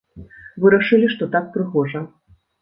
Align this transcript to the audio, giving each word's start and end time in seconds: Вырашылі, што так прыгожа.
Вырашылі, 0.63 1.09
што 1.17 1.27
так 1.35 1.45
прыгожа. 1.59 2.03